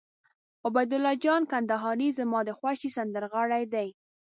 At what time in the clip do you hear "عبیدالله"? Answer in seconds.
0.67-1.13